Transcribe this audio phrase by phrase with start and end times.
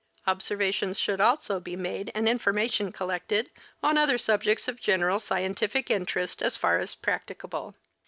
[0.25, 3.51] Observations should also be made and information collected
[3.83, 7.75] on other subjects of general scientific interest as far as practicable.